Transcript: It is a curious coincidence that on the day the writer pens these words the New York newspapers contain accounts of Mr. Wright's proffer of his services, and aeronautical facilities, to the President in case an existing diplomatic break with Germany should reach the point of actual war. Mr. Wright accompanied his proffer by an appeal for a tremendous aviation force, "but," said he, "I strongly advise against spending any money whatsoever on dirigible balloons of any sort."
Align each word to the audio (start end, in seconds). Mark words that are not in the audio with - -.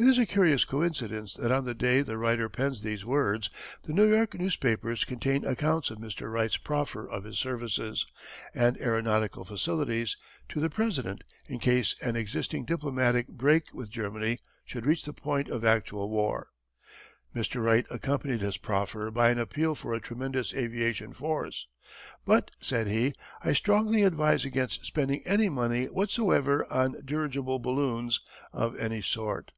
It 0.00 0.06
is 0.06 0.16
a 0.16 0.26
curious 0.26 0.64
coincidence 0.64 1.34
that 1.34 1.50
on 1.50 1.64
the 1.64 1.74
day 1.74 2.02
the 2.02 2.16
writer 2.16 2.48
pens 2.48 2.82
these 2.84 3.04
words 3.04 3.50
the 3.82 3.92
New 3.92 4.08
York 4.08 4.34
newspapers 4.38 5.02
contain 5.04 5.44
accounts 5.44 5.90
of 5.90 5.98
Mr. 5.98 6.32
Wright's 6.32 6.56
proffer 6.56 7.08
of 7.08 7.24
his 7.24 7.36
services, 7.36 8.06
and 8.54 8.76
aeronautical 8.78 9.44
facilities, 9.44 10.16
to 10.50 10.60
the 10.60 10.70
President 10.70 11.24
in 11.48 11.58
case 11.58 11.96
an 12.00 12.14
existing 12.14 12.64
diplomatic 12.64 13.26
break 13.26 13.74
with 13.74 13.90
Germany 13.90 14.38
should 14.64 14.86
reach 14.86 15.04
the 15.04 15.12
point 15.12 15.48
of 15.48 15.64
actual 15.64 16.08
war. 16.08 16.50
Mr. 17.34 17.60
Wright 17.64 17.84
accompanied 17.90 18.40
his 18.40 18.56
proffer 18.56 19.10
by 19.10 19.30
an 19.30 19.38
appeal 19.40 19.74
for 19.74 19.94
a 19.94 20.00
tremendous 20.00 20.54
aviation 20.54 21.12
force, 21.12 21.66
"but," 22.24 22.52
said 22.60 22.86
he, 22.86 23.14
"I 23.42 23.52
strongly 23.52 24.04
advise 24.04 24.44
against 24.44 24.84
spending 24.84 25.22
any 25.26 25.48
money 25.48 25.86
whatsoever 25.86 26.72
on 26.72 27.02
dirigible 27.04 27.58
balloons 27.58 28.20
of 28.52 28.78
any 28.78 29.02
sort." 29.02 29.50